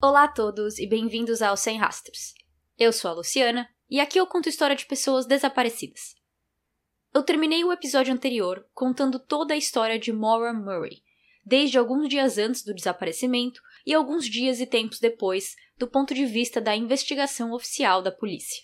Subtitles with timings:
[0.00, 2.32] Olá a todos e bem-vindos ao Sem Rastros.
[2.78, 6.14] Eu sou a Luciana e aqui eu conto história de pessoas desaparecidas.
[7.12, 11.02] Eu terminei o episódio anterior contando toda a história de Maura Murray,
[11.44, 16.24] desde alguns dias antes do desaparecimento e alguns dias e tempos depois, do ponto de
[16.26, 18.62] vista da investigação oficial da polícia.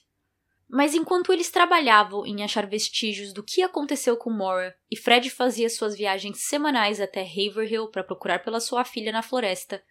[0.69, 5.69] Mas enquanto eles trabalhavam em achar vestígios do que aconteceu com Maura e Fred fazia
[5.69, 9.83] suas viagens semanais até Haverhill para procurar pela sua filha na floresta,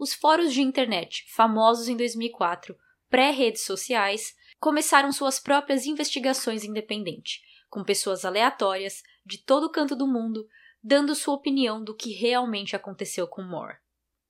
[0.00, 2.74] os fóruns de internet, famosos em 2004,
[3.10, 10.48] pré-redes sociais, começaram suas próprias investigações independentes, com pessoas aleatórias de todo canto do mundo
[10.82, 13.76] dando sua opinião do que realmente aconteceu com Moore.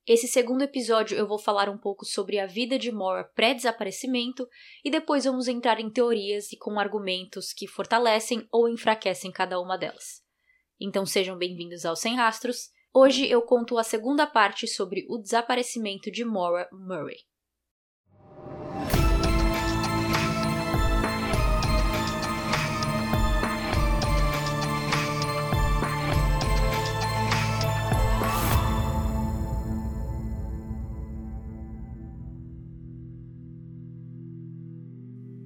[0.05, 4.48] Esse segundo episódio eu vou falar um pouco sobre a vida de Moore pré-desaparecimento
[4.84, 9.78] e depois vamos entrar em teorias e com argumentos que fortalecem ou enfraquecem cada uma
[9.78, 10.20] delas.
[10.80, 16.10] Então sejam bem-vindos ao Sem Rastros Hoje eu conto a segunda parte sobre o desaparecimento
[16.10, 17.18] de Maura Murray.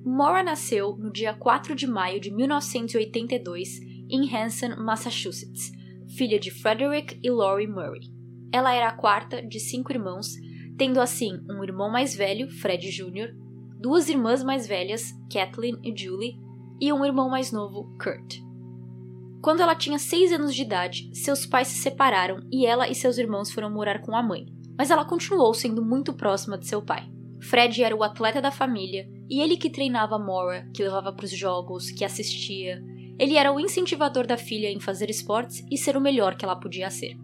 [0.02, 5.83] Maura nasceu no dia 4 de maio de 1982 em Hanson, Massachusetts,
[6.16, 8.00] filha de Frederick e Laurie Murray.
[8.52, 10.34] Ela era a quarta de cinco irmãos,
[10.78, 13.34] tendo assim um irmão mais velho, Fred Jr.,
[13.80, 16.38] duas irmãs mais velhas, Kathleen e Julie,
[16.80, 18.42] e um irmão mais novo, Kurt.
[19.42, 23.18] Quando ela tinha seis anos de idade, seus pais se separaram e ela e seus
[23.18, 24.46] irmãos foram morar com a mãe,
[24.78, 27.06] mas ela continuou sendo muito próxima de seu pai.
[27.42, 31.30] Fred era o atleta da família e ele que treinava Maura, que levava para os
[31.30, 32.82] jogos, que assistia,
[33.18, 36.56] ele era o incentivador da filha em fazer esportes e ser o melhor que ela
[36.56, 37.16] podia ser.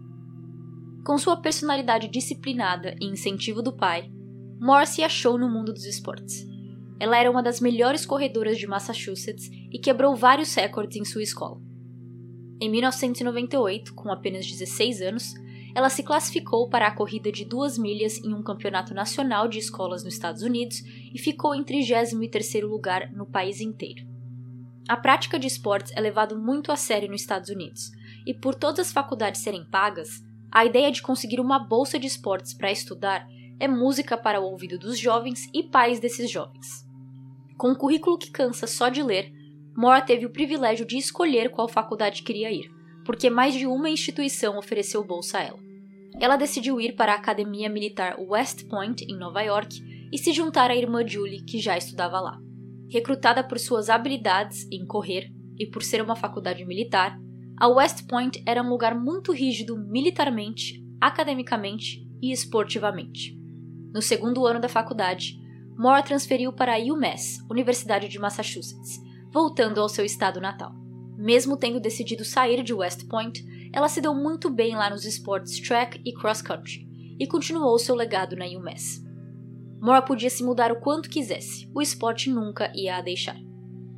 [1.05, 4.09] Com sua personalidade disciplinada e incentivo do pai,
[4.59, 6.47] Moore se achou no mundo dos esportes.
[6.99, 11.59] Ela era uma das melhores corredoras de Massachusetts e quebrou vários recordes em sua escola.
[12.61, 15.33] Em 1998, com apenas 16 anos,
[15.73, 20.03] ela se classificou para a corrida de duas milhas em um campeonato nacional de escolas
[20.03, 24.10] nos Estados Unidos e ficou em 33º lugar no país inteiro.
[24.91, 27.93] A prática de esportes é levado muito a sério nos Estados Unidos,
[28.27, 30.21] e por todas as faculdades serem pagas,
[30.51, 33.25] a ideia de conseguir uma bolsa de esportes para estudar
[33.57, 36.85] é música para o ouvido dos jovens e pais desses jovens.
[37.57, 39.31] Com um currículo que cansa só de ler,
[39.77, 42.69] Moore teve o privilégio de escolher qual faculdade queria ir,
[43.05, 45.59] porque mais de uma instituição ofereceu bolsa a ela.
[46.19, 50.69] Ela decidiu ir para a Academia Militar West Point, em Nova York, e se juntar
[50.69, 52.50] à irmã Julie, que já estudava lá.
[52.91, 57.17] Recrutada por suas habilidades em correr e por ser uma faculdade militar,
[57.57, 63.39] a West Point era um lugar muito rígido militarmente, academicamente e esportivamente.
[63.93, 65.39] No segundo ano da faculdade,
[65.77, 68.99] Moore transferiu para a UMass, Universidade de Massachusetts,
[69.31, 70.73] voltando ao seu estado natal.
[71.17, 73.41] Mesmo tendo decidido sair de West Point,
[73.71, 76.85] ela se deu muito bem lá nos esportes track e cross country
[77.17, 79.01] e continuou seu legado na UMass.
[79.81, 83.35] Moore podia se mudar o quanto quisesse, o esporte nunca ia a deixar.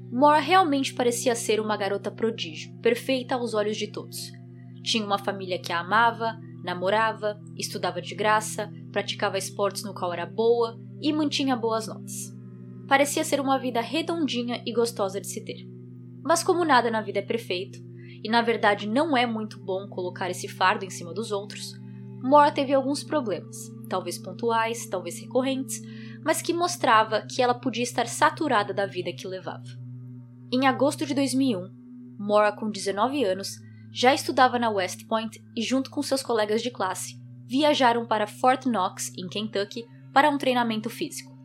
[0.10, 4.32] Moore realmente parecia ser uma garota prodígio, perfeita aos olhos de todos.
[4.82, 10.26] Tinha uma família que a amava, namorava, estudava de graça, praticava esportes no qual era
[10.26, 12.34] boa e mantinha boas notas.
[12.88, 15.68] Parecia ser uma vida redondinha e gostosa de se ter.
[16.24, 17.80] Mas como nada na vida é perfeito,
[18.24, 21.74] e na verdade não é muito bom colocar esse fardo em cima dos outros,
[22.24, 25.82] Moore teve alguns problemas, talvez pontuais, talvez recorrentes,
[26.24, 29.68] mas que mostrava que ela podia estar saturada da vida que levava.
[30.50, 31.70] Em agosto de 2001,
[32.18, 33.60] Moore, com 19 anos,
[33.92, 38.66] já estudava na West Point e, junto com seus colegas de classe, viajaram para Fort
[38.66, 41.38] Knox, em Kentucky, para um treinamento físico.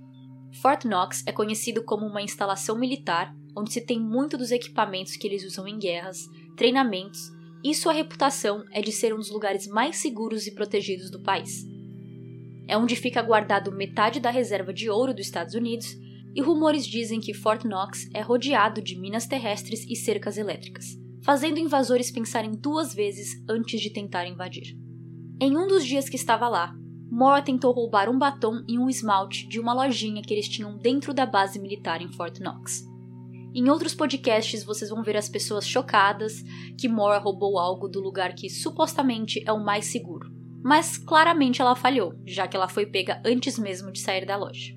[0.62, 5.26] Fort Knox é conhecido como uma instalação militar onde se tem muito dos equipamentos que
[5.26, 9.96] eles usam em guerras, treinamentos, e sua reputação é de ser um dos lugares mais
[9.96, 11.66] seguros e protegidos do país
[12.68, 15.96] é onde fica guardado metade da reserva de ouro dos Estados Unidos,
[16.34, 20.84] e rumores dizem que Fort Knox é rodeado de minas terrestres e cercas elétricas,
[21.24, 24.76] fazendo invasores pensarem duas vezes antes de tentar invadir.
[25.40, 26.74] Em um dos dias que estava lá,
[27.10, 31.14] Moore tentou roubar um batom e um esmalte de uma lojinha que eles tinham dentro
[31.14, 32.84] da base militar em Fort Knox.
[33.54, 36.42] Em outros podcasts vocês vão ver as pessoas chocadas
[36.78, 41.76] que Moore roubou algo do lugar que supostamente é o mais seguro mas claramente ela
[41.76, 44.74] falhou, já que ela foi pega antes mesmo de sair da loja.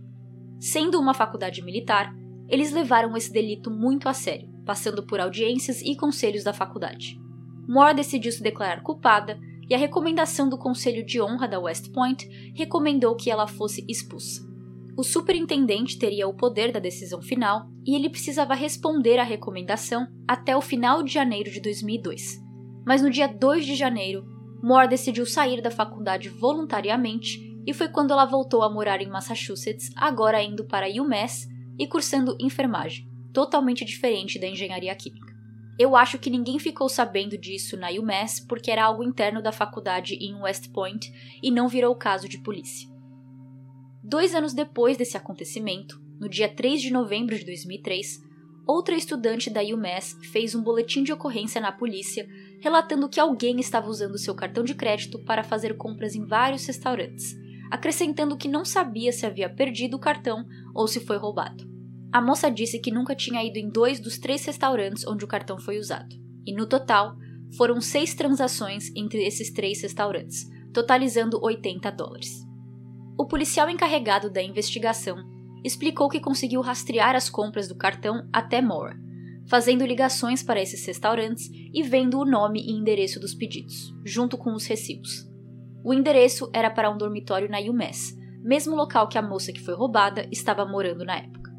[0.60, 2.14] Sendo uma faculdade militar,
[2.48, 7.20] eles levaram esse delito muito a sério, passando por audiências e conselhos da faculdade.
[7.68, 9.40] Moore decidiu se declarar culpada
[9.70, 14.51] e a recomendação do Conselho de Honra da West Point recomendou que ela fosse expulsa.
[14.98, 20.56] O superintendente teria o poder da decisão final e ele precisava responder à recomendação até
[20.56, 22.40] o final de janeiro de 2002.
[22.86, 24.26] Mas no dia 2 de janeiro,
[24.62, 29.92] Moore decidiu sair da faculdade voluntariamente e foi quando ela voltou a morar em Massachusetts,
[29.96, 31.48] agora indo para UMass
[31.80, 35.32] e cursando enfermagem, totalmente diferente da engenharia química.
[35.80, 40.16] Eu acho que ninguém ficou sabendo disso na UMass porque era algo interno da faculdade
[40.16, 41.12] em West Point
[41.42, 42.91] e não virou caso de polícia.
[44.04, 48.20] Dois anos depois desse acontecimento, no dia 3 de novembro de 2003,
[48.66, 52.28] outra estudante da UMass fez um boletim de ocorrência na polícia
[52.60, 57.36] relatando que alguém estava usando seu cartão de crédito para fazer compras em vários restaurantes,
[57.70, 61.70] acrescentando que não sabia se havia perdido o cartão ou se foi roubado.
[62.12, 65.60] A moça disse que nunca tinha ido em dois dos três restaurantes onde o cartão
[65.60, 66.16] foi usado,
[66.46, 67.16] e no total
[67.56, 72.51] foram seis transações entre esses três restaurantes, totalizando 80 dólares.
[73.18, 75.18] O policial encarregado da investigação
[75.64, 78.98] explicou que conseguiu rastrear as compras do cartão até Moore,
[79.48, 84.54] fazendo ligações para esses restaurantes e vendo o nome e endereço dos pedidos, junto com
[84.54, 85.30] os recibos.
[85.84, 89.76] O endereço era para um dormitório na UMass, mesmo local que a moça que foi
[89.76, 91.52] roubada estava morando na época.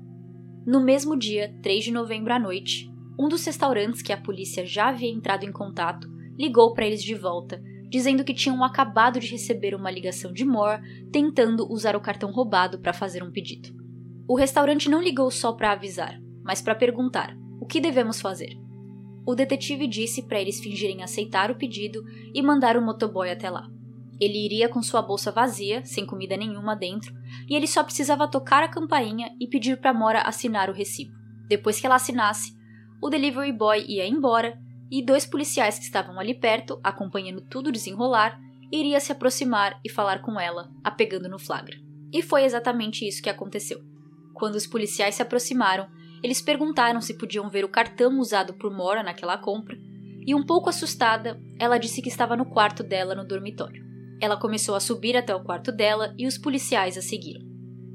[0.66, 4.88] No mesmo dia, 3 de novembro à noite, um dos restaurantes que a polícia já
[4.88, 6.08] havia entrado em contato
[6.38, 7.62] ligou para eles de volta,
[7.93, 10.81] dizendo que tinham acabado de receber uma ligação de Moore
[11.12, 13.69] tentando usar o cartão roubado para fazer um pedido.
[14.27, 18.56] O restaurante não ligou só para avisar, mas para perguntar: o que devemos fazer?
[19.27, 22.03] O detetive disse para eles fingirem aceitar o pedido
[22.35, 23.69] e mandar o motoboy até lá.
[24.19, 27.12] Ele iria com sua bolsa vazia, sem comida nenhuma dentro,
[27.47, 31.12] e ele só precisava tocar a campainha e pedir para Mora assinar o recibo.
[31.47, 32.55] Depois que ela assinasse,
[33.03, 34.59] o delivery boy ia embora
[34.93, 38.39] e dois policiais que estavam ali perto, acompanhando tudo desenrolar,
[38.71, 41.79] iria se aproximar e falar com ela, a pegando no flagra.
[42.12, 43.81] E foi exatamente isso que aconteceu.
[44.35, 45.89] Quando os policiais se aproximaram,
[46.23, 49.79] eles perguntaram se podiam ver o cartão usado por Mora naquela compra,
[50.27, 53.83] e um pouco assustada, ela disse que estava no quarto dela no dormitório.
[54.21, 57.41] Ela começou a subir até o quarto dela e os policiais a seguiram.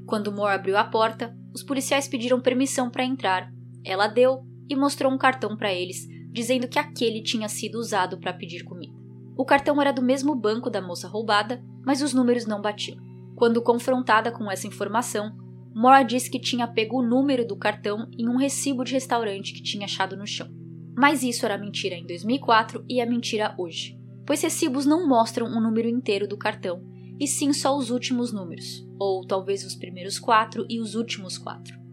[0.07, 3.51] Quando Moore abriu a porta, os policiais pediram permissão para entrar.
[3.85, 6.05] Ela deu e mostrou um cartão para eles,
[6.37, 8.93] dizendo que aquele tinha sido usado para pedir comida.
[9.35, 12.99] O cartão era do mesmo banco da moça roubada, mas os números não batiam.
[13.35, 15.35] Quando confrontada com essa informação,
[15.73, 19.63] Mora disse que tinha pego o número do cartão em um recibo de restaurante que
[19.63, 20.47] tinha achado no chão.
[20.95, 25.59] Mas isso era mentira em 2004 e é mentira hoje, pois recibos não mostram o
[25.59, 26.83] número inteiro do cartão,
[27.19, 31.86] e sim só os últimos números, ou talvez os primeiros quatro e os últimos quatro.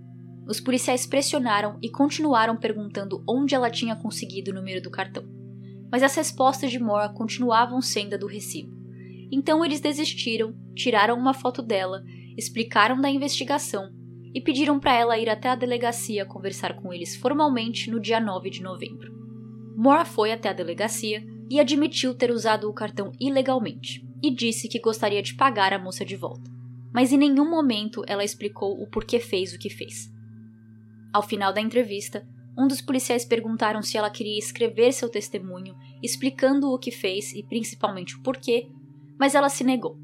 [0.46, 5.24] Os policiais pressionaram e continuaram perguntando onde ela tinha conseguido o número do cartão,
[5.90, 8.74] mas as respostas de Mora continuavam sendo a do recibo.
[9.32, 12.02] Então eles desistiram, tiraram uma foto dela
[12.36, 13.90] explicaram da investigação
[14.34, 18.50] e pediram para ela ir até a delegacia conversar com eles formalmente no dia 9
[18.50, 19.12] de novembro.
[19.76, 24.80] Moore foi até a delegacia e admitiu ter usado o cartão ilegalmente e disse que
[24.80, 26.50] gostaria de pagar a moça de volta,
[26.92, 30.12] mas em nenhum momento ela explicou o porquê fez o que fez.
[31.14, 32.26] Ao final da entrevista,
[32.58, 37.44] um dos policiais perguntaram se ela queria escrever seu testemunho, explicando o que fez e
[37.44, 38.68] principalmente o porquê,
[39.16, 39.96] mas ela se negou.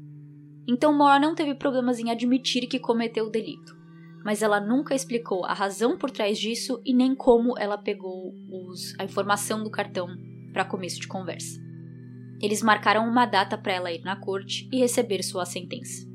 [0.65, 3.75] Então Moore não teve problemas em admitir que cometeu o delito,
[4.23, 8.97] mas ela nunca explicou a razão por trás disso e nem como ela pegou os,
[8.97, 10.07] a informação do cartão
[10.53, 11.59] para começo de conversa.
[12.41, 16.07] Eles marcaram uma data para ela ir na corte e receber sua sentença.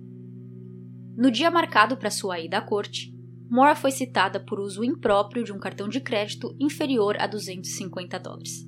[1.19, 3.16] No dia marcado para sua ida à corte,
[3.49, 8.67] Moore foi citada por uso impróprio de um cartão de crédito inferior a 250 dólares.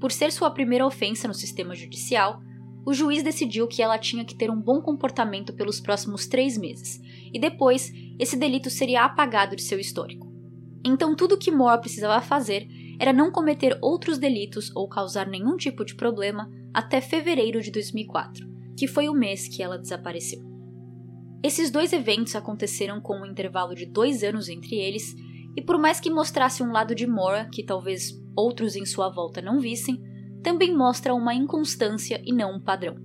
[0.00, 2.40] Por ser sua primeira ofensa no sistema judicial,
[2.84, 7.00] o juiz decidiu que ela tinha que ter um bom comportamento pelos próximos três meses,
[7.32, 10.32] e depois esse delito seria apagado de seu histórico.
[10.84, 12.68] Então tudo que Moore precisava fazer
[13.00, 18.46] era não cometer outros delitos ou causar nenhum tipo de problema até fevereiro de 2004,
[18.76, 20.45] que foi o mês que ela desapareceu.
[21.42, 25.14] Esses dois eventos aconteceram com um intervalo de dois anos entre eles,
[25.56, 29.40] e por mais que mostrasse um lado de Mora que talvez outros em sua volta
[29.40, 30.00] não vissem,
[30.42, 32.96] também mostra uma inconstância e não um padrão.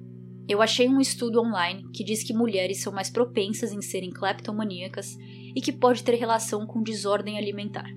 [0.48, 5.16] Eu achei um estudo online que diz que mulheres são mais propensas em serem kleptomaníacas
[5.56, 7.88] e que pode ter relação com desordem alimentar.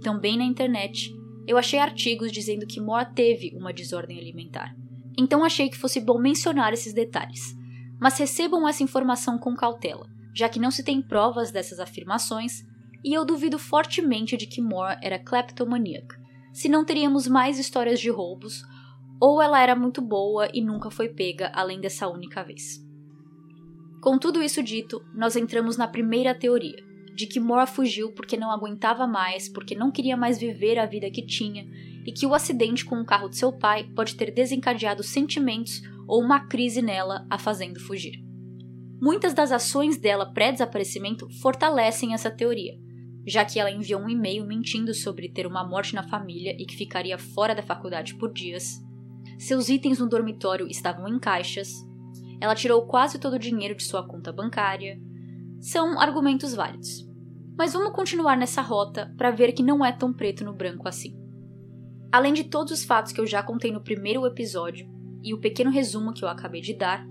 [0.00, 1.12] Também na internet,
[1.46, 4.74] eu achei artigos dizendo que Moore teve uma desordem alimentar.
[5.18, 7.54] Então achei que fosse bom mencionar esses detalhes.
[8.00, 12.64] Mas recebam essa informação com cautela, já que não se tem provas dessas afirmações
[13.04, 16.20] e eu duvido fortemente de que Moore era kleptomaníaca
[16.52, 18.62] se não teríamos mais histórias de roubos
[19.20, 22.84] ou ela era muito boa e nunca foi pega além dessa única vez.
[24.00, 26.82] Com tudo isso dito, nós entramos na primeira teoria,
[27.14, 31.10] de que Mora fugiu porque não aguentava mais, porque não queria mais viver a vida
[31.10, 31.66] que tinha,
[32.10, 36.20] e que o acidente com o carro de seu pai pode ter desencadeado sentimentos ou
[36.20, 38.20] uma crise nela, a fazendo fugir.
[39.00, 42.74] Muitas das ações dela pré-desaparecimento fortalecem essa teoria,
[43.24, 46.76] já que ela enviou um e-mail mentindo sobre ter uma morte na família e que
[46.76, 48.82] ficaria fora da faculdade por dias.
[49.38, 51.72] Seus itens no dormitório estavam em caixas.
[52.40, 54.98] Ela tirou quase todo o dinheiro de sua conta bancária.
[55.60, 57.08] São argumentos válidos.
[57.56, 61.19] Mas vamos continuar nessa rota para ver que não é tão preto no branco assim.
[62.12, 64.88] Além de todos os fatos que eu já contei no primeiro episódio
[65.22, 67.06] e o pequeno resumo que eu acabei de dar,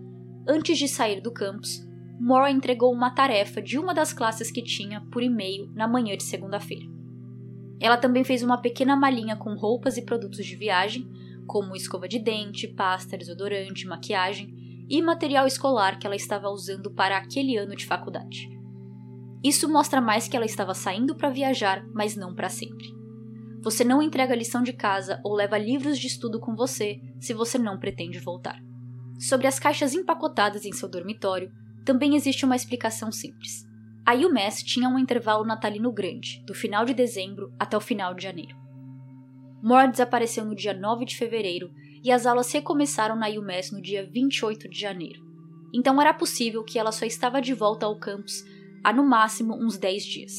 [0.47, 1.87] antes de sair do campus,
[2.19, 6.23] Moore entregou uma tarefa de uma das classes que tinha por e-mail na manhã de
[6.23, 6.85] segunda-feira.
[7.79, 11.09] Ela também fez uma pequena malinha com roupas e produtos de viagem,
[11.47, 14.53] como escova de dente, pasta, desodorante, maquiagem
[14.89, 18.49] e material escolar que ela estava usando para aquele ano de faculdade.
[19.41, 22.98] Isso mostra mais que ela estava saindo para viajar, mas não para sempre.
[23.61, 27.57] Você não entrega lição de casa ou leva livros de estudo com você se você
[27.57, 28.59] não pretende voltar.
[29.19, 31.51] Sobre as caixas empacotadas em seu dormitório,
[31.85, 33.67] também existe uma explicação simples.
[34.05, 38.23] A UMass tinha um intervalo natalino grande, do final de dezembro até o final de
[38.23, 38.55] janeiro.
[39.61, 41.69] Moore desapareceu no dia 9 de fevereiro
[42.01, 45.21] e as aulas recomeçaram na UMass no dia 28 de janeiro.
[45.73, 48.43] Então era possível que ela só estava de volta ao campus
[48.83, 50.33] há no máximo uns 10 dias.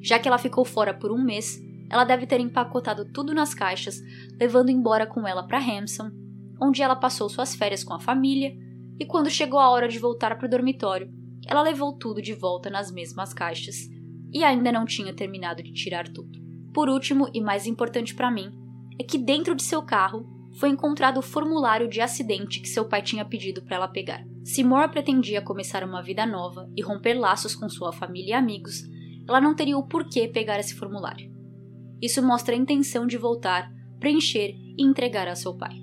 [0.00, 4.00] Já que ela ficou fora por um mês, ela deve ter empacotado tudo nas caixas,
[4.38, 6.10] levando embora com ela para Hampson,
[6.60, 8.52] onde ela passou suas férias com a família
[9.00, 11.10] e quando chegou a hora de voltar para o dormitório,
[11.46, 13.88] ela levou tudo de volta nas mesmas caixas
[14.32, 16.38] e ainda não tinha terminado de tirar tudo.
[16.74, 18.50] Por último, e mais importante para mim,
[19.00, 20.26] é que dentro de seu carro
[20.58, 24.24] foi encontrado o formulário de acidente que seu pai tinha pedido para ela pegar.
[24.44, 28.82] Se Moore pretendia começar uma vida nova e romper laços com sua família e amigos,
[29.28, 31.37] ela não teria o porquê pegar esse formulário.
[32.00, 35.76] Isso mostra a intenção de voltar, preencher e entregar a seu pai.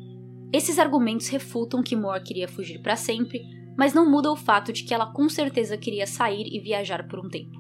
[0.54, 3.42] Esses argumentos refutam que Moore queria fugir para sempre,
[3.78, 7.20] mas não muda o fato de que ela com certeza queria sair e viajar por
[7.20, 7.60] um tempo.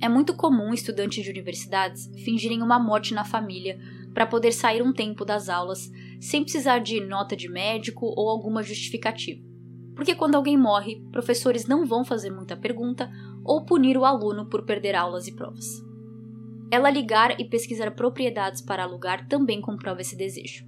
[0.00, 3.78] É muito comum estudantes de universidades fingirem uma morte na família
[4.12, 8.62] para poder sair um tempo das aulas sem precisar de nota de médico ou alguma
[8.62, 9.40] justificativa.
[9.94, 13.10] Porque quando alguém morre, professores não vão fazer muita pergunta
[13.44, 15.66] ou punir o aluno por perder aulas e provas.
[16.72, 20.64] Ela ligar e pesquisar propriedades para alugar também comprova esse desejo.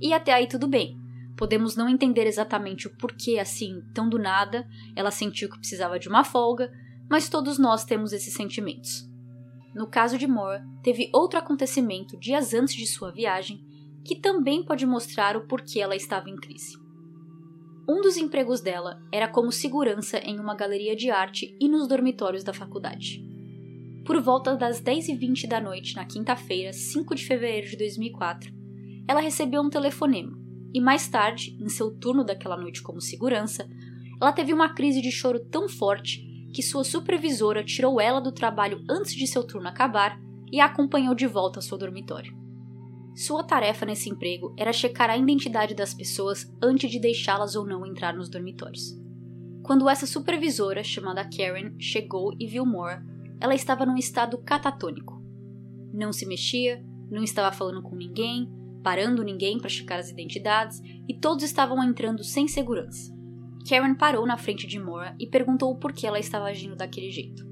[0.00, 0.96] E até aí tudo bem.
[1.36, 4.66] Podemos não entender exatamente o porquê, assim, tão do nada,
[4.96, 6.72] ela sentiu que precisava de uma folga,
[7.06, 9.06] mas todos nós temos esses sentimentos.
[9.74, 13.62] No caso de Moore, teve outro acontecimento dias antes de sua viagem
[14.02, 16.78] que também pode mostrar o porquê ela estava em crise.
[17.86, 22.42] Um dos empregos dela era como segurança em uma galeria de arte e nos dormitórios
[22.42, 23.31] da faculdade.
[24.04, 28.52] Por volta das 10h20 da noite, na quinta-feira, 5 de fevereiro de 2004,
[29.06, 30.42] ela recebeu um telefonema
[30.74, 33.68] e mais tarde, em seu turno daquela noite como segurança,
[34.20, 38.82] ela teve uma crise de choro tão forte que sua supervisora tirou ela do trabalho
[38.88, 40.18] antes de seu turno acabar
[40.50, 42.34] e a acompanhou de volta ao seu dormitório.
[43.14, 47.84] Sua tarefa nesse emprego era checar a identidade das pessoas antes de deixá-las ou não
[47.84, 48.98] entrar nos dormitórios.
[49.62, 53.02] Quando essa supervisora, chamada Karen, chegou e viu Moore,
[53.40, 55.22] ela estava num estado catatônico.
[55.92, 58.50] Não se mexia, não estava falando com ninguém,
[58.82, 63.12] parando ninguém para checar as identidades e todos estavam entrando sem segurança.
[63.68, 67.44] Karen parou na frente de Moore e perguntou por que ela estava agindo daquele jeito.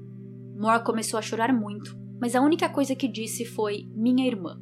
[0.57, 4.59] Moore começou a chorar muito, mas a única coisa que disse foi minha irmã.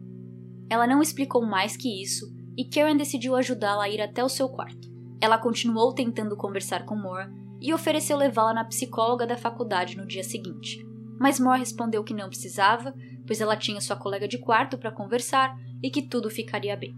[0.69, 4.47] Ela não explicou mais que isso e Karen decidiu ajudá-la a ir até o seu
[4.49, 4.87] quarto.
[5.21, 10.23] Ela continuou tentando conversar com Moore e ofereceu levá-la na psicóloga da faculdade no dia
[10.23, 10.88] seguinte.
[11.19, 12.93] Mas Moore respondeu que não precisava,
[13.27, 16.95] pois ela tinha sua colega de quarto para conversar e que tudo ficaria bem.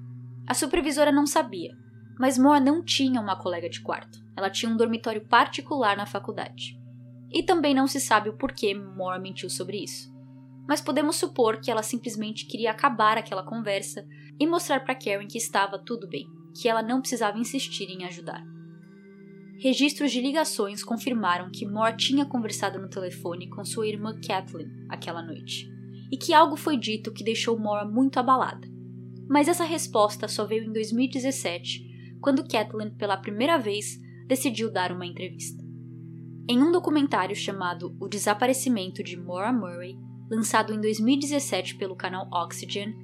[0.48, 1.76] A supervisora não sabia,
[2.20, 4.20] mas Moore não tinha uma colega de quarto.
[4.38, 6.80] Ela tinha um dormitório particular na faculdade.
[7.32, 10.12] E também não se sabe o porquê Moore mentiu sobre isso.
[10.68, 14.06] Mas podemos supor que ela simplesmente queria acabar aquela conversa
[14.40, 16.28] e mostrar para Karen que estava tudo bem,
[16.60, 18.44] que ela não precisava insistir em ajudar.
[19.62, 25.22] Registros de ligações confirmaram que Moore tinha conversado no telefone com sua irmã Kathleen aquela
[25.22, 25.70] noite,
[26.12, 28.68] e que algo foi dito que deixou Moore muito abalada.
[29.30, 35.06] Mas essa resposta só veio em 2017, quando Kathleen, pela primeira vez, decidiu dar uma
[35.06, 35.64] entrevista.
[36.50, 39.96] Em um documentário chamado O Desaparecimento de Maura Murray,
[40.28, 42.96] lançado em 2017 pelo canal Oxygen,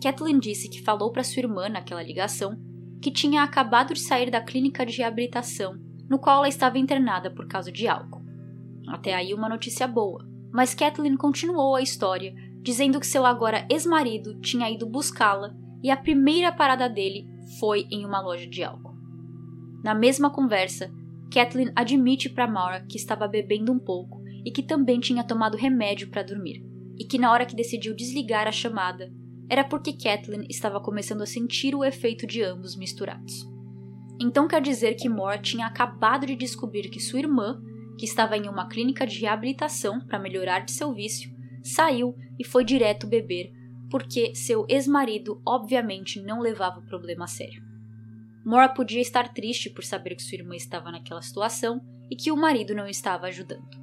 [0.00, 2.56] Kathleen disse que falou para sua irmã naquela ligação
[3.02, 5.76] que tinha acabado de sair da clínica de reabilitação,
[6.08, 8.24] no qual ela estava internada por causa de álcool.
[8.88, 14.40] Até aí uma notícia boa, mas Kathleen continuou a história, dizendo que seu agora ex-marido
[14.40, 17.26] tinha ido buscá-la e a primeira parada dele
[17.58, 18.94] foi em uma loja de álcool.
[19.82, 20.90] Na mesma conversa,
[21.32, 26.08] Kathleen admite para Maura que estava bebendo um pouco e que também tinha tomado remédio
[26.08, 26.64] para dormir,
[26.98, 29.12] e que na hora que decidiu desligar a chamada,
[29.48, 33.53] era porque Kathleen estava começando a sentir o efeito de ambos misturados.
[34.20, 37.60] Então quer dizer que Moore tinha acabado de descobrir que sua irmã,
[37.98, 41.30] que estava em uma clínica de reabilitação para melhorar de seu vício,
[41.62, 43.52] saiu e foi direto beber,
[43.90, 47.62] porque seu ex-marido obviamente não levava o problema a sério.
[48.44, 51.80] Moore podia estar triste por saber que sua irmã estava naquela situação
[52.10, 53.82] e que o marido não estava ajudando.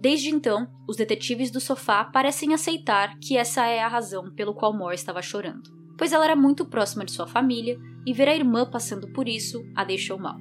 [0.00, 4.76] Desde então, os detetives do sofá parecem aceitar que essa é a razão pelo qual
[4.76, 8.68] Moore estava chorando, pois ela era muito próxima de sua família e ver a irmã
[8.68, 10.36] passando por isso a deixou mal.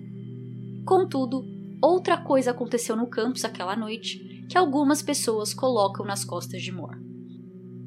[0.85, 1.43] Contudo,
[1.81, 6.99] outra coisa aconteceu no campus aquela noite que algumas pessoas colocam nas costas de Moore.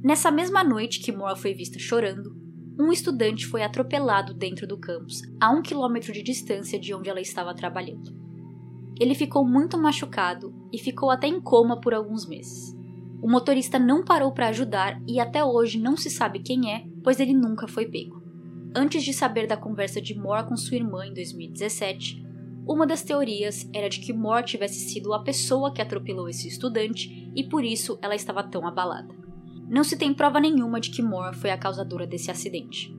[0.03, 2.35] Nessa mesma noite que Moore foi vista chorando,
[2.79, 7.21] um estudante foi atropelado dentro do campus, a um quilômetro de distância de onde ela
[7.21, 8.15] estava trabalhando.
[8.99, 12.75] Ele ficou muito machucado e ficou até em coma por alguns meses.
[13.23, 17.21] O motorista não parou para ajudar e até hoje não se sabe quem é, pois
[17.21, 18.21] ele nunca foi pego.
[18.75, 22.21] Antes de saber da conversa de Moore com sua irmã em 2017,
[22.67, 27.31] uma das teorias era de que Moore tivesse sido a pessoa que atropelou esse estudante
[27.37, 29.15] e por isso ela estava tão abalada.
[29.69, 32.93] Não se tem prova nenhuma de que Moore foi a causadora desse acidente.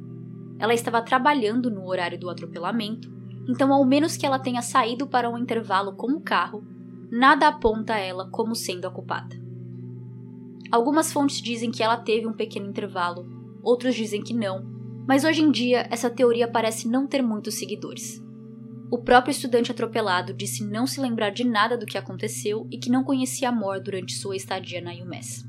[0.57, 3.17] Ela estava trabalhando no horário do atropelamento
[3.49, 6.65] então ao menos que ela tenha saído para um intervalo com o carro,
[7.11, 9.35] nada aponta ela como sendo a culpada.
[10.71, 13.36] Algumas fontes dizem que ela teve um pequeno intervalo,
[13.67, 14.63] outros dizem que não,
[15.05, 18.23] mas hoje em dia essa teoria parece não ter muitos seguidores.
[18.89, 22.89] O próprio estudante atropelado disse não se lembrar de nada do que aconteceu e que
[22.89, 25.45] não conhecia Moore durante sua estadia na UMass.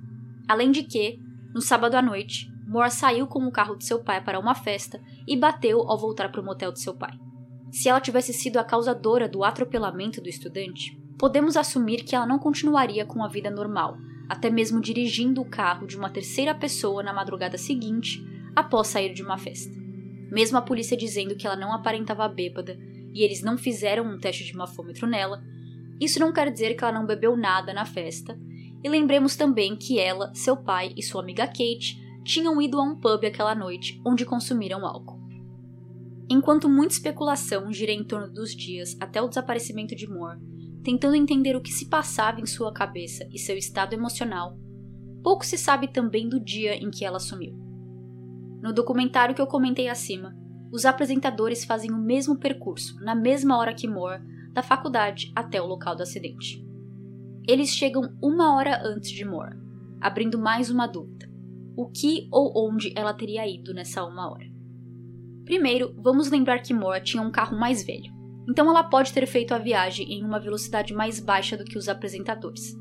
[0.48, 1.20] Além de que,
[1.54, 5.00] no sábado à noite, Moore saiu com o carro de seu pai para uma festa
[5.26, 7.12] e bateu ao voltar para o motel de seu pai.
[7.70, 12.40] Se ela tivesse sido a causadora do atropelamento do estudante, podemos assumir que ela não
[12.40, 13.96] continuaria com a vida normal,
[14.28, 18.22] até mesmo dirigindo o carro de uma terceira pessoa na madrugada seguinte,
[18.54, 19.72] após sair de uma festa.
[20.30, 22.78] Mesmo a polícia dizendo que ela não aparentava bêbada
[23.14, 25.42] e eles não fizeram um teste de mafômetro nela,
[26.00, 28.38] isso não quer dizer que ela não bebeu nada na festa.
[28.84, 32.94] E lembremos também que ela, seu pai e sua amiga Kate tinham ido a um
[32.94, 35.18] pub aquela noite onde consumiram álcool.
[36.30, 40.38] Enquanto muita especulação gira em torno dos dias até o desaparecimento de Moore,
[40.82, 44.58] tentando entender o que se passava em sua cabeça e seu estado emocional,
[45.22, 47.54] pouco se sabe também do dia em que ela sumiu.
[48.62, 50.34] No documentário que eu comentei acima,
[50.72, 55.66] os apresentadores fazem o mesmo percurso, na mesma hora que Moore, da faculdade até o
[55.66, 56.64] local do acidente.
[57.46, 59.56] Eles chegam uma hora antes de Moore,
[60.00, 61.28] abrindo mais uma dúvida:
[61.76, 64.46] o que ou onde ela teria ido nessa uma hora?
[65.44, 68.12] Primeiro, vamos lembrar que Moore tinha um carro mais velho,
[68.48, 71.88] então ela pode ter feito a viagem em uma velocidade mais baixa do que os
[71.88, 72.74] apresentadores.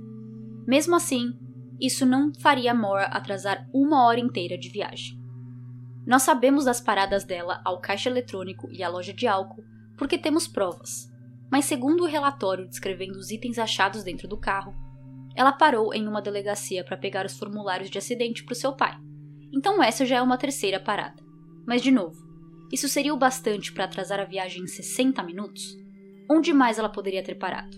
[0.66, 1.34] Mesmo assim,
[1.80, 5.20] isso não faria Moore atrasar uma hora inteira de viagem.
[6.06, 9.64] Nós sabemos das paradas dela ao caixa eletrônico e à loja de álcool
[9.98, 11.12] porque temos provas,
[11.52, 14.74] mas segundo o relatório descrevendo os itens achados dentro do carro,
[15.36, 18.98] ela parou em uma delegacia para pegar os formulários de acidente para o seu pai.
[19.52, 21.22] Então essa já é uma terceira parada.
[21.66, 22.27] Mas de novo,
[22.72, 25.78] isso seria o bastante para atrasar a viagem em 60 minutos?
[26.30, 27.78] Onde mais ela poderia ter parado?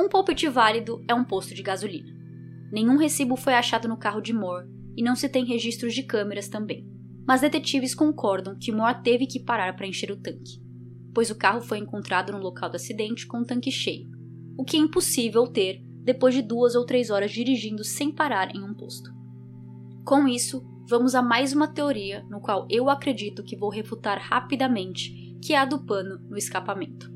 [0.00, 2.16] Um palpite válido é um posto de gasolina.
[2.70, 6.48] Nenhum recibo foi achado no carro de Moore e não se tem registros de câmeras
[6.48, 6.86] também.
[7.26, 10.62] Mas detetives concordam que Moore teve que parar para encher o tanque,
[11.12, 14.08] pois o carro foi encontrado no local do acidente com o tanque cheio,
[14.56, 18.62] o que é impossível ter depois de duas ou três horas dirigindo sem parar em
[18.62, 19.10] um posto.
[20.04, 25.36] Com isso, vamos a mais uma teoria no qual eu acredito que vou refutar rapidamente,
[25.44, 27.12] que é a do pano no escapamento.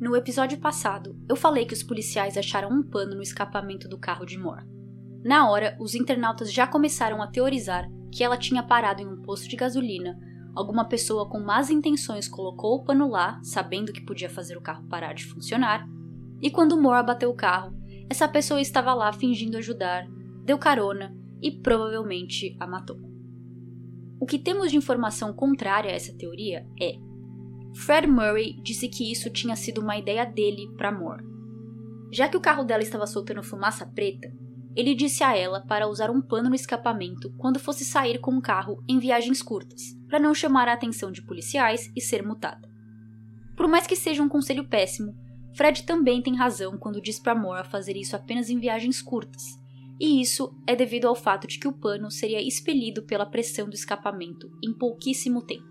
[0.00, 4.24] No episódio passado, eu falei que os policiais acharam um pano no escapamento do carro
[4.24, 4.64] de Moore.
[5.22, 9.46] Na hora, os internautas já começaram a teorizar que ela tinha parado em um posto
[9.46, 10.18] de gasolina,
[10.54, 14.88] alguma pessoa com más intenções colocou o pano lá, sabendo que podia fazer o carro
[14.88, 15.86] parar de funcionar,
[16.40, 17.76] e quando Moore abateu o carro,
[18.08, 20.06] essa pessoa estava lá fingindo ajudar,
[20.46, 22.98] deu carona e provavelmente a matou.
[24.20, 26.96] O que temos de informação contrária a essa teoria é:
[27.74, 31.24] Fred Murray disse que isso tinha sido uma ideia dele para Moore.
[32.10, 34.32] Já que o carro dela estava soltando fumaça preta,
[34.74, 38.42] ele disse a ela para usar um pano no escapamento quando fosse sair com o
[38.42, 42.68] carro em viagens curtas, para não chamar a atenção de policiais e ser mutada.
[43.56, 45.16] Por mais que seja um conselho péssimo,
[45.54, 49.58] Fred também tem razão quando diz para Moore fazer isso apenas em viagens curtas,
[50.00, 53.74] e isso é devido ao fato de que o pano seria expelido pela pressão do
[53.74, 55.66] escapamento em pouquíssimo tempo.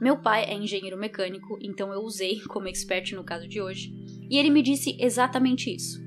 [0.00, 3.92] Meu pai é engenheiro mecânico, então eu usei como expert no caso de hoje,
[4.30, 6.00] e ele me disse exatamente isso.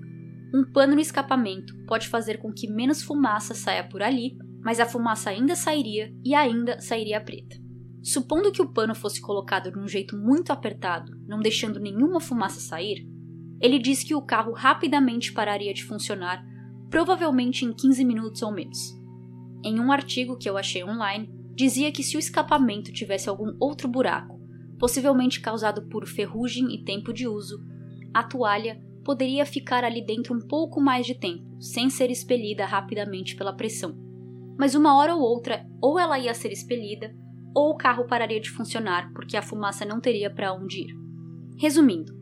[0.53, 4.85] Um pano no escapamento pode fazer com que menos fumaça saia por ali, mas a
[4.85, 7.57] fumaça ainda sairia e ainda sairia preta.
[8.03, 12.59] Supondo que o pano fosse colocado de um jeito muito apertado, não deixando nenhuma fumaça
[12.59, 13.07] sair,
[13.61, 16.43] ele diz que o carro rapidamente pararia de funcionar,
[16.91, 18.93] provavelmente em 15 minutos ou menos.
[19.63, 23.87] Em um artigo que eu achei online, dizia que se o escapamento tivesse algum outro
[23.87, 24.37] buraco,
[24.77, 27.63] possivelmente causado por ferrugem e tempo de uso,
[28.13, 33.37] a toalha poderia ficar ali dentro um pouco mais de tempo, sem ser expelida rapidamente
[33.37, 33.95] pela pressão.
[34.59, 37.15] Mas uma hora ou outra, ou ela ia ser expelida,
[37.55, 40.93] ou o carro pararia de funcionar porque a fumaça não teria para onde ir.
[41.57, 42.13] Resumindo,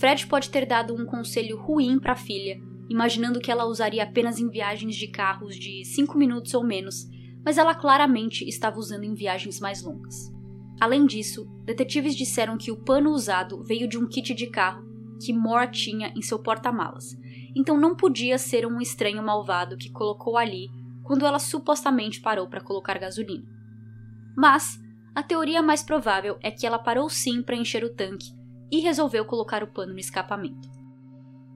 [0.00, 4.38] Fred pode ter dado um conselho ruim para a filha, imaginando que ela usaria apenas
[4.38, 7.06] em viagens de carros de 5 minutos ou menos,
[7.44, 10.32] mas ela claramente estava usando em viagens mais longas.
[10.80, 14.84] Além disso, detetives disseram que o pano usado veio de um kit de carro
[15.24, 17.16] que Moore tinha em seu porta-malas,
[17.54, 20.68] então não podia ser um estranho malvado que colocou ali
[21.02, 23.46] quando ela supostamente parou para colocar gasolina.
[24.36, 24.78] Mas
[25.14, 28.34] a teoria mais provável é que ela parou sim para encher o tanque
[28.70, 30.75] e resolveu colocar o pano no escapamento.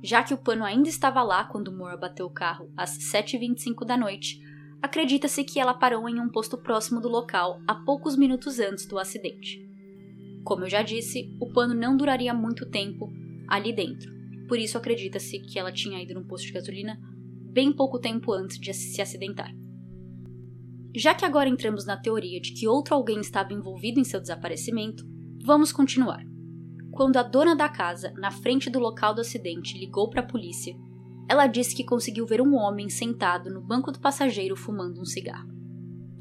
[0.02, 3.96] Já que o pano ainda estava lá quando Moore bateu o carro às 7h25 da
[3.96, 4.40] noite,
[4.80, 8.98] acredita-se que ela parou em um posto próximo do local a poucos minutos antes do
[8.98, 9.68] acidente.
[10.42, 13.12] Como eu já disse, o pano não duraria muito tempo
[13.46, 14.10] ali dentro.
[14.48, 16.98] Por isso acredita-se que ela tinha ido num posto de gasolina
[17.52, 19.52] bem pouco tempo antes de se acidentar.
[20.94, 25.04] Já que agora entramos na teoria de que outro alguém estava envolvido em seu desaparecimento,
[25.44, 26.29] vamos continuar.
[27.00, 30.76] Quando a dona da casa, na frente do local do acidente, ligou para a polícia,
[31.26, 35.48] ela disse que conseguiu ver um homem sentado no banco do passageiro fumando um cigarro.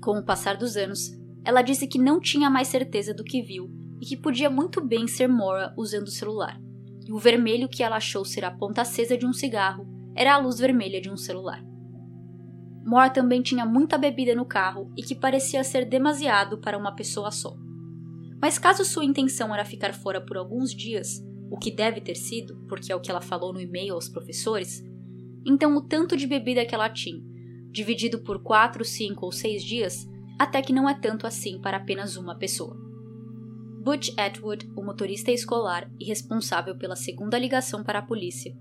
[0.01, 1.11] Com o passar dos anos,
[1.43, 5.05] ela disse que não tinha mais certeza do que viu e que podia muito bem
[5.05, 6.57] ser Mora usando o celular
[7.05, 10.37] e o vermelho que ela achou ser a ponta acesa de um cigarro era a
[10.37, 11.61] luz vermelha de um celular.
[12.85, 17.31] Moore também tinha muita bebida no carro e que parecia ser demasiado para uma pessoa
[17.31, 17.53] só.
[18.41, 21.21] Mas caso sua intenção era ficar fora por alguns dias,
[21.51, 24.83] o que deve ter sido, porque é o que ela falou no e-mail aos professores,
[25.45, 27.21] então o tanto de bebida que ela tinha,
[27.71, 32.15] dividido por 4, 5 ou 6 dias, até que não é tanto assim para apenas
[32.15, 32.77] uma pessoa.
[33.83, 38.53] Butch Atwood, o motorista escolar e responsável pela segunda ligação para a polícia,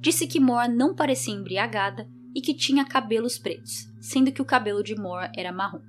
[0.00, 4.82] disse que Moore não parecia embriagada e que tinha cabelos pretos, sendo que o cabelo
[4.82, 5.80] de Moore era marrom.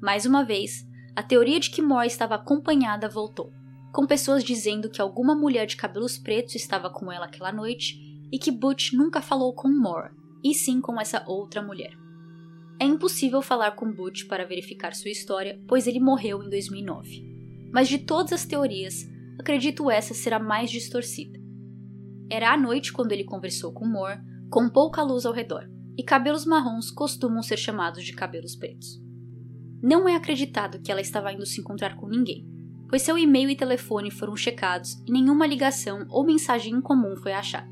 [0.00, 3.52] Mais uma vez, a teoria de que Moore estava acompanhada voltou,
[3.92, 7.98] com pessoas dizendo que alguma mulher de cabelos pretos estava com ela aquela noite
[8.32, 10.12] e que Butch nunca falou com Moore,
[10.44, 11.92] e sim com essa outra mulher.
[12.80, 17.30] É impossível falar com Butch para verificar sua história, pois ele morreu em 2009
[17.72, 21.38] mas de todas as teorias, acredito essa ser a mais distorcida.
[22.30, 24.20] Era à noite quando ele conversou com Moore,
[24.50, 29.00] com pouca luz ao redor, e cabelos marrons costumam ser chamados de cabelos pretos.
[29.82, 32.46] Não é acreditado que ela estava indo se encontrar com ninguém,
[32.88, 37.70] pois seu e-mail e telefone foram checados e nenhuma ligação ou mensagem incomum foi achada.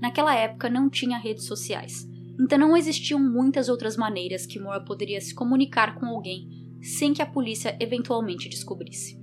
[0.00, 2.08] Naquela época não tinha redes sociais,
[2.40, 6.48] então não existiam muitas outras maneiras que Moore poderia se comunicar com alguém
[6.82, 9.22] sem que a polícia eventualmente descobrisse.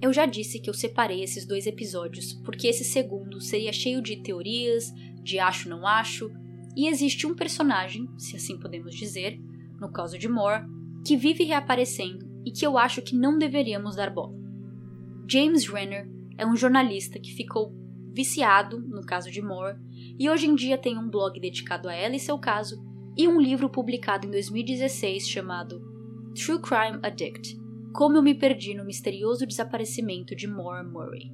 [0.00, 4.16] Eu já disse que eu separei esses dois episódios porque esse segundo seria cheio de
[4.16, 4.92] teorias,
[5.22, 6.30] de acho não acho,
[6.76, 9.38] e existe um personagem, se assim podemos dizer,
[9.82, 10.64] no caso de Moore,
[11.04, 14.32] que vive reaparecendo e que eu acho que não deveríamos dar bola.
[15.28, 17.74] James Renner é um jornalista que ficou
[18.14, 19.78] viciado no caso de Moore
[20.18, 22.80] e hoje em dia tem um blog dedicado a ela e seu caso
[23.16, 25.82] e um livro publicado em 2016 chamado
[26.34, 27.58] True Crime Addict
[27.92, 31.32] Como eu me perdi no misterioso desaparecimento de Maura Murray.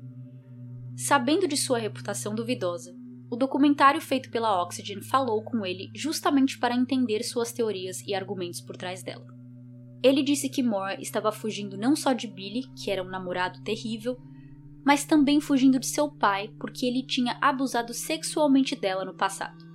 [0.97, 2.97] Sabendo de sua reputação duvidosa,
[3.31, 8.61] o documentário feito pela Oxygen falou com ele justamente para entender suas teorias e argumentos
[8.61, 9.27] por trás dela.
[10.03, 14.17] Ele disse que Moore estava fugindo não só de Billy, que era um namorado terrível,
[14.85, 19.67] mas também fugindo de seu pai porque ele tinha abusado sexualmente dela no passado.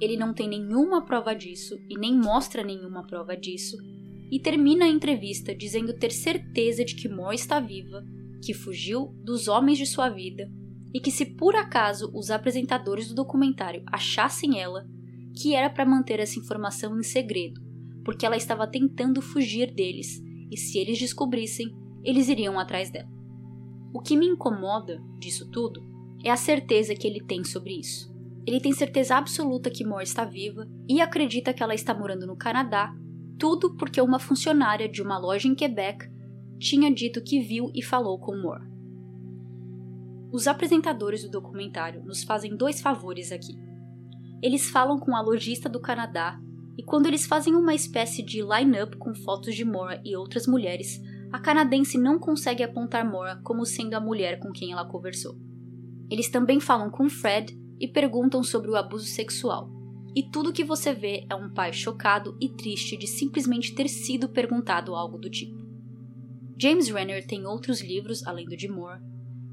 [0.00, 3.78] Ele não tem nenhuma prova disso e nem mostra nenhuma prova disso,
[4.30, 8.04] e termina a entrevista dizendo ter certeza de que Moore está viva,
[8.44, 10.50] que fugiu dos homens de sua vida
[10.94, 14.86] e que se por acaso os apresentadores do documentário achassem ela,
[15.34, 17.60] que era para manter essa informação em segredo,
[18.04, 21.74] porque ela estava tentando fugir deles, e se eles descobrissem,
[22.04, 23.08] eles iriam atrás dela.
[23.94, 25.82] O que me incomoda disso tudo
[26.24, 28.12] é a certeza que ele tem sobre isso.
[28.46, 32.36] Ele tem certeza absoluta que Moore está viva e acredita que ela está morando no
[32.36, 32.92] Canadá,
[33.38, 36.10] tudo porque uma funcionária de uma loja em Quebec
[36.58, 38.71] tinha dito que viu e falou com Moore.
[40.32, 43.54] Os apresentadores do documentário nos fazem dois favores aqui.
[44.42, 46.40] Eles falam com a lojista do Canadá
[46.78, 50.98] e quando eles fazem uma espécie de line-up com fotos de Moore e outras mulheres,
[51.30, 55.36] a canadense não consegue apontar Moore como sendo a mulher com quem ela conversou.
[56.10, 59.70] Eles também falam com Fred e perguntam sobre o abuso sexual.
[60.16, 64.30] E tudo que você vê é um pai chocado e triste de simplesmente ter sido
[64.30, 65.60] perguntado algo do tipo.
[66.58, 69.00] James Renner tem outros livros além do de Moore,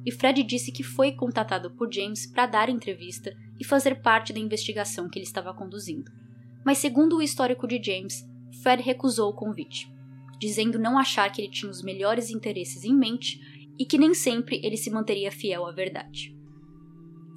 [0.05, 4.39] e Fred disse que foi contatado por James para dar entrevista e fazer parte da
[4.39, 6.11] investigação que ele estava conduzindo.
[6.65, 8.25] Mas, segundo o histórico de James,
[8.61, 9.91] Fred recusou o convite,
[10.39, 13.39] dizendo não achar que ele tinha os melhores interesses em mente
[13.77, 16.35] e que nem sempre ele se manteria fiel à verdade.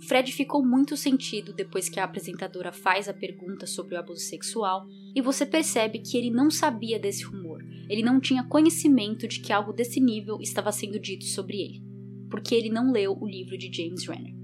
[0.09, 4.85] Fred ficou muito sentido depois que a apresentadora faz a pergunta sobre o abuso sexual,
[5.15, 9.53] e você percebe que ele não sabia desse rumor, ele não tinha conhecimento de que
[9.53, 11.92] algo desse nível estava sendo dito sobre ele,
[12.33, 14.35] porque ele não leu o livro de James Renner.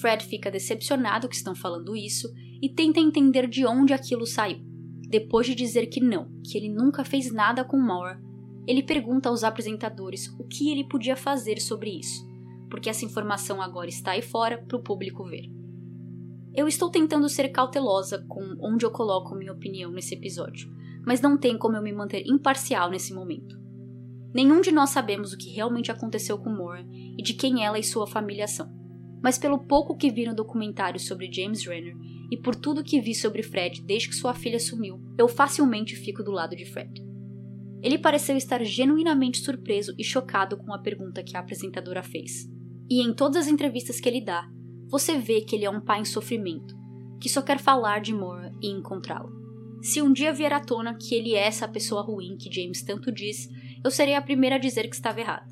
[0.00, 2.28] Fred fica decepcionado que estão falando isso
[2.60, 4.58] e tenta entender de onde aquilo saiu.
[5.08, 8.20] Depois de dizer que não, que ele nunca fez nada com Maura,
[8.66, 12.34] ele pergunta aos apresentadores o que ele podia fazer sobre isso
[12.74, 15.48] porque essa informação agora está aí fora para o público ver.
[16.52, 20.68] Eu estou tentando ser cautelosa com onde eu coloco minha opinião nesse episódio,
[21.06, 23.56] mas não tem como eu me manter imparcial nesse momento.
[24.34, 26.84] Nenhum de nós sabemos o que realmente aconteceu com Moore
[27.16, 28.68] e de quem ela e sua família são,
[29.22, 31.94] mas pelo pouco que vi no documentário sobre James Renner
[32.30, 36.24] e por tudo que vi sobre Fred desde que sua filha sumiu, eu facilmente fico
[36.24, 37.00] do lado de Fred.
[37.80, 42.48] Ele pareceu estar genuinamente surpreso e chocado com a pergunta que a apresentadora fez.
[42.90, 44.48] E em todas as entrevistas que ele dá,
[44.88, 46.74] você vê que ele é um pai em sofrimento,
[47.20, 49.30] que só quer falar de Moore e encontrá-la.
[49.82, 53.12] Se um dia vier à tona que ele é essa pessoa ruim que James tanto
[53.12, 53.48] diz,
[53.84, 55.46] eu serei a primeira a dizer que estava errada.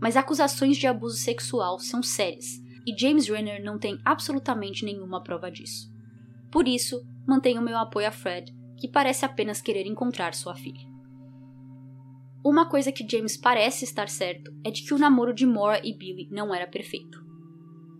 [0.00, 5.50] Mas acusações de abuso sexual são sérias, e James Renner não tem absolutamente nenhuma prova
[5.50, 5.88] disso.
[6.50, 10.88] Por isso, mantenho meu apoio a Fred, que parece apenas querer encontrar sua filha.
[12.44, 15.92] Uma coisa que James parece estar certo é de que o namoro de Moore e
[15.92, 17.22] Billy não era perfeito.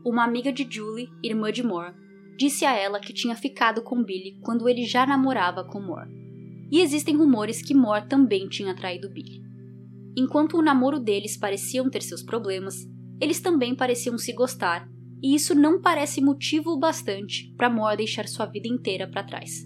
[0.04, 1.94] Uma amiga de Julie, irmã de Moore,
[2.38, 6.08] disse a ela que tinha ficado com Billy quando ele já namorava com Moore.
[6.70, 9.47] E existem rumores que Moore também tinha traído Billy.
[10.18, 12.74] Enquanto o namoro deles pareciam ter seus problemas,
[13.20, 14.88] eles também pareciam se gostar,
[15.22, 19.64] e isso não parece motivo bastante para Moore deixar sua vida inteira para trás,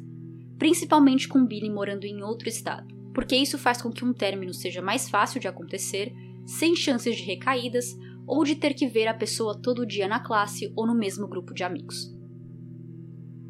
[0.59, 4.81] principalmente com Billy morando em outro estado porque isso faz com que um término seja
[4.81, 6.13] mais fácil de acontecer,
[6.47, 10.73] sem chances de recaídas ou de ter que ver a pessoa todo dia na classe
[10.77, 12.11] ou no mesmo grupo de amigos.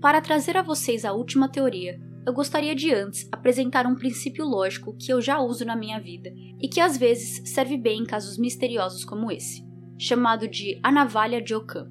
[0.00, 4.96] Para trazer a vocês a última teoria, eu gostaria de antes apresentar um princípio lógico
[4.96, 8.38] que eu já uso na minha vida e que às vezes serve bem em casos
[8.38, 9.64] misteriosos como esse,
[9.98, 11.90] chamado de a navalha de Ockham.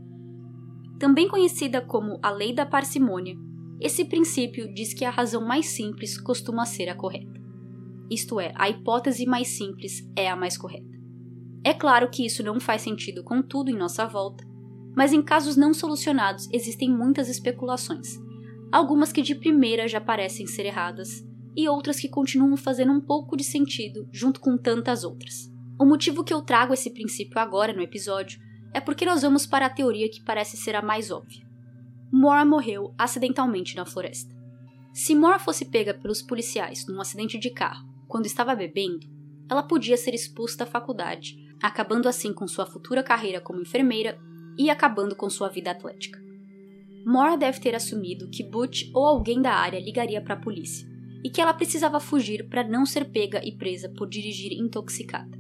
[1.00, 3.36] Também conhecida como a lei da parcimônia,
[3.80, 7.42] esse princípio diz que a razão mais simples costuma ser a correta
[8.12, 11.00] isto é, a hipótese mais simples é a mais correta.
[11.64, 14.44] É claro que isso não faz sentido com tudo em nossa volta,
[14.94, 18.20] mas em casos não solucionados existem muitas especulações,
[18.72, 21.24] algumas que de primeira já parecem ser erradas
[21.56, 25.52] e outras que continuam fazendo um pouco de sentido junto com tantas outras.
[25.80, 28.40] O motivo que eu trago esse princípio agora no episódio
[28.74, 31.46] é porque nós vamos para a teoria que parece ser a mais óbvia.
[32.12, 34.34] Mora morreu acidentalmente na floresta.
[34.94, 39.08] Se Mora fosse pega pelos policiais num acidente de carro quando estava bebendo,
[39.50, 44.20] ela podia ser expulsa da faculdade, acabando assim com sua futura carreira como enfermeira
[44.58, 46.21] e acabando com sua vida atlética.
[47.06, 50.88] Mora deve ter assumido que Butch ou alguém da área ligaria para a polícia
[51.24, 55.40] e que ela precisava fugir para não ser pega e presa por dirigir intoxicada.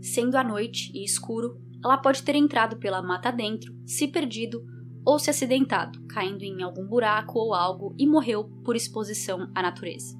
[0.00, 4.64] Sendo à noite e escuro, ela pode ter entrado pela mata dentro, se perdido
[5.04, 10.16] ou se acidentado, caindo em algum buraco ou algo e morreu por exposição à natureza.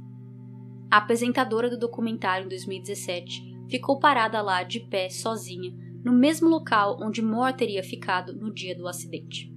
[0.90, 5.72] A apresentadora do documentário em 2017 ficou parada lá de pé, sozinha,
[6.04, 9.51] no mesmo local onde Moore teria ficado no dia do acidente.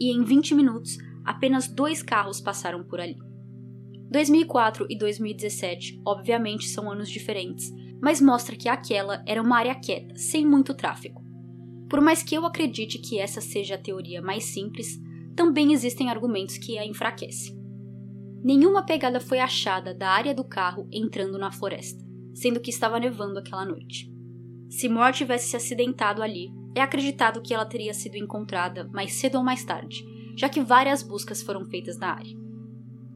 [0.00, 3.16] E em 20 minutos, apenas dois carros passaram por ali.
[4.10, 10.16] 2004 e 2017, obviamente, são anos diferentes, mas mostra que aquela era uma área quieta,
[10.16, 11.22] sem muito tráfego.
[11.88, 15.00] Por mais que eu acredite que essa seja a teoria mais simples,
[15.34, 17.58] também existem argumentos que a enfraquecem.
[18.42, 22.04] Nenhuma pegada foi achada da área do carro entrando na floresta,
[22.34, 24.12] sendo que estava nevando aquela noite.
[24.68, 29.36] Se Moore tivesse se acidentado ali, é acreditado que ela teria sido encontrada mais cedo
[29.36, 30.04] ou mais tarde,
[30.36, 32.36] já que várias buscas foram feitas na área.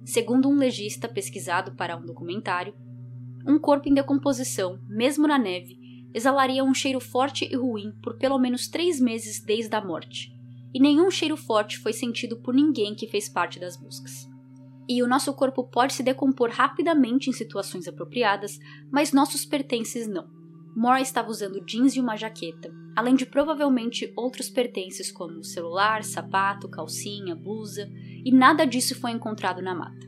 [0.04, 2.74] Segundo um legista pesquisado para um documentário,
[3.46, 5.78] um corpo em decomposição, mesmo na neve,
[6.14, 10.32] exalaria um cheiro forte e ruim por pelo menos três meses desde a morte,
[10.72, 14.28] e nenhum cheiro forte foi sentido por ninguém que fez parte das buscas.
[14.88, 18.58] E o nosso corpo pode se decompor rapidamente em situações apropriadas,
[18.90, 20.38] mas nossos pertences não.
[20.76, 26.68] Moore estava usando jeans e uma jaqueta, além de provavelmente outros pertences como celular, sapato,
[26.68, 27.88] calcinha, blusa,
[28.24, 30.07] e nada disso foi encontrado na mata.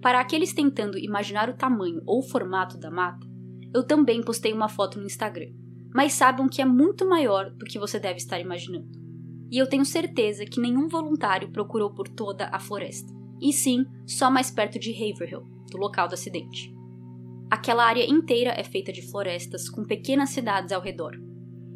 [0.00, 3.26] Para aqueles tentando imaginar o tamanho ou formato da mata,
[3.74, 5.52] eu também postei uma foto no Instagram,
[5.94, 8.88] mas saibam que é muito maior do que você deve estar imaginando.
[9.50, 14.30] E eu tenho certeza que nenhum voluntário procurou por toda a floresta, e sim só
[14.30, 16.77] mais perto de Haverhill, do local do acidente.
[17.50, 21.16] Aquela área inteira é feita de florestas com pequenas cidades ao redor.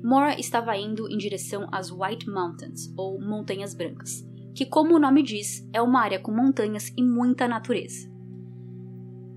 [0.04, 4.22] Mora estava indo em direção às White Mountains, ou Montanhas Brancas,
[4.54, 8.10] que, como o nome diz, é uma área com montanhas e muita natureza.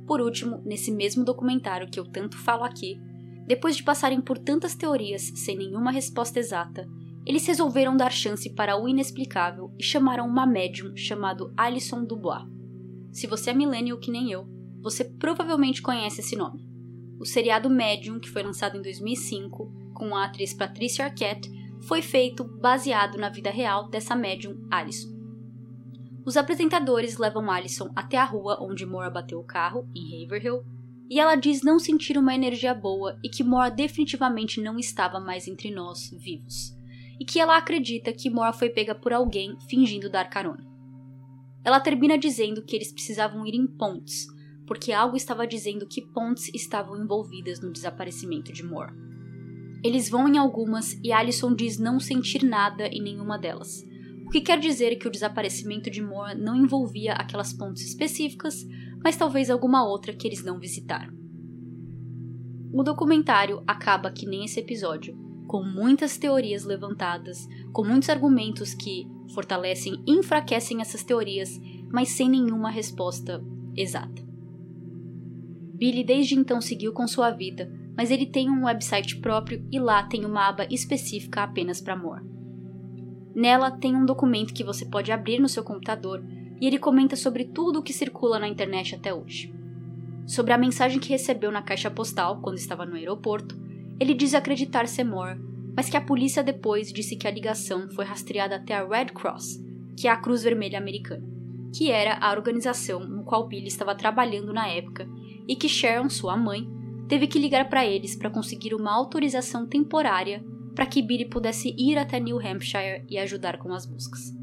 [0.06, 3.00] Por último, nesse mesmo documentário que eu tanto falo aqui,
[3.48, 6.86] depois de passarem por tantas teorias sem nenhuma resposta exata,
[7.26, 12.44] eles resolveram dar chance para o inexplicável e chamaram uma médium chamado Alison Dubois.
[13.12, 14.55] Se você é millennial que nem eu,
[14.86, 16.70] você provavelmente conhece esse nome.
[17.20, 21.50] O seriado Medium, que foi lançado em 2005, com a atriz Patricia Arquette,
[21.88, 25.10] foi feito baseado na vida real dessa médium Alison.
[26.24, 30.64] Os apresentadores levam Alison até a rua onde Moore bateu o carro, em Haverhill,
[31.10, 35.48] e ela diz não sentir uma energia boa e que Moore definitivamente não estava mais
[35.48, 36.78] entre nós, vivos,
[37.20, 40.64] e que ela acredita que Moore foi pega por alguém fingindo dar carona.
[41.64, 44.28] Ela termina dizendo que eles precisavam ir em pontes,
[44.68, 48.94] porque algo estava dizendo que pontes estavam envolvidas no desaparecimento de Moore.
[49.84, 53.84] Eles vão em algumas e Alison diz não sentir nada em nenhuma delas,
[54.26, 58.66] o que quer dizer que o desaparecimento de Moore não envolvia aquelas pontes específicas,
[59.04, 61.14] mas talvez alguma outra que eles não visitaram.
[62.74, 65.16] O documentário acaba que nem esse episódio,
[65.48, 71.50] com muitas teorias levantadas, com muitos argumentos que fortalecem e enfraquecem essas teorias,
[71.92, 73.42] mas sem nenhuma resposta
[73.78, 74.26] exata.
[75.76, 80.04] Billy desde então seguiu com sua vida, mas ele tem um website próprio e lá
[80.04, 82.24] tem uma aba específica apenas para amor.
[83.36, 86.24] Nela tem um documento que você pode abrir no seu computador
[86.62, 89.54] e ele comenta sobre tudo o que circula na internet até hoje.
[90.26, 93.60] Sobre a mensagem que recebeu na caixa postal quando estava no aeroporto,
[94.00, 95.40] ele diz acreditar ser Moore,
[95.76, 99.62] mas que a polícia depois disse que a ligação foi rastreada até a Red Cross,
[99.98, 101.28] que é a Cruz Vermelha Americana,
[101.76, 105.06] que era a organização no qual Billy estava trabalhando na época
[105.48, 106.68] e que Sharon, sua mãe,
[107.08, 110.44] teve que ligar para eles para conseguir uma autorização temporária
[110.76, 114.34] para que Billy pudesse ir até New Hampshire e ajudar com as buscas.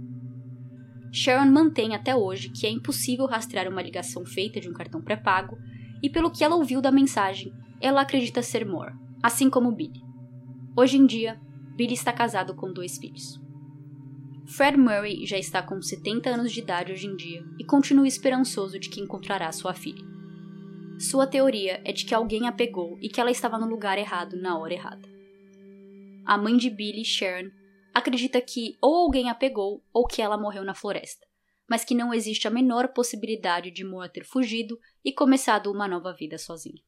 [1.12, 5.58] Sharon mantém até hoje que é impossível rastrear uma ligação feita de um cartão pré-pago,
[6.02, 10.00] e pelo que ela ouviu da mensagem, ela acredita ser Moore, assim como Billy.
[10.74, 11.38] Hoje em dia,
[11.76, 13.40] Billy está casado com dois filhos.
[14.46, 18.78] Fred Murray já está com 70 anos de idade hoje em dia e continua esperançoso
[18.78, 20.11] de que encontrará sua filha.
[20.98, 24.36] Sua teoria é de que alguém a pegou e que ela estava no lugar errado
[24.36, 25.08] na hora errada.
[26.24, 27.50] A mãe de Billy, Sharon,
[27.92, 31.26] acredita que ou alguém a pegou ou que ela morreu na floresta,
[31.68, 36.12] mas que não existe a menor possibilidade de Moa ter fugido e começado uma nova
[36.12, 36.82] vida sozinha.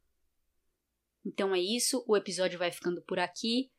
[1.25, 3.71] Então é isso, o episódio vai ficando por aqui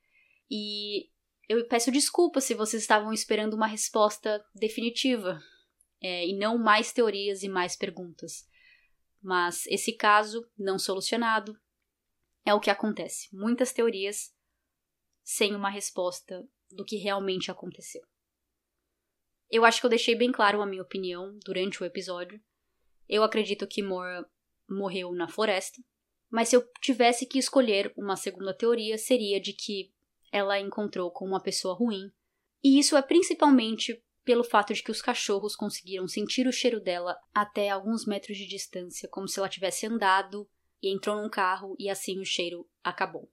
[0.50, 1.08] e
[1.48, 5.40] eu peço desculpas se vocês estavam esperando uma resposta definitiva
[6.02, 8.46] é, e não mais teorias e mais perguntas.
[9.26, 11.60] Mas esse caso não solucionado
[12.44, 13.28] é o que acontece.
[13.34, 14.32] Muitas teorias
[15.24, 18.02] sem uma resposta do que realmente aconteceu.
[19.50, 22.40] Eu acho que eu deixei bem claro a minha opinião durante o episódio.
[23.08, 24.24] Eu acredito que Moore
[24.70, 25.82] morreu na floresta,
[26.30, 29.92] mas se eu tivesse que escolher uma segunda teoria, seria de que
[30.30, 32.12] ela encontrou com uma pessoa ruim,
[32.62, 37.16] e isso é principalmente pelo fato de que os cachorros conseguiram sentir o cheiro dela
[37.32, 40.50] até alguns metros de distância, como se ela tivesse andado
[40.82, 43.30] e entrou num carro e assim o cheiro acabou.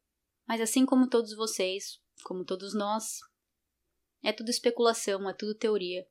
[0.48, 3.22] Mas assim como todos vocês, como todos nós,
[4.24, 6.08] é tudo especulação, é tudo teoria.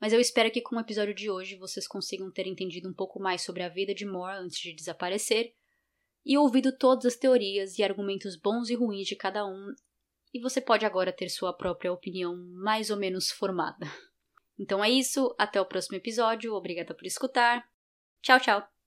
[0.00, 3.20] Mas eu espero que com o episódio de hoje vocês consigam ter entendido um pouco
[3.20, 5.54] mais sobre a vida de Moore antes de desaparecer
[6.24, 9.74] e ouvido todas as teorias e argumentos bons e ruins de cada um
[10.32, 13.86] e você pode agora ter sua própria opinião mais ou menos formada.
[14.58, 17.64] Então é isso, até o próximo episódio, obrigada por escutar.
[18.20, 18.77] Tchau, tchau!